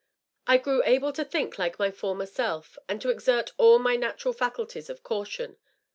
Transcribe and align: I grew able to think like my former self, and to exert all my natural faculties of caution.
I 0.47 0.57
grew 0.57 0.81
able 0.83 1.13
to 1.13 1.23
think 1.23 1.59
like 1.59 1.77
my 1.77 1.91
former 1.91 2.25
self, 2.25 2.75
and 2.89 2.99
to 3.03 3.11
exert 3.11 3.51
all 3.59 3.77
my 3.77 3.95
natural 3.95 4.33
faculties 4.33 4.89
of 4.89 5.03
caution. 5.03 5.57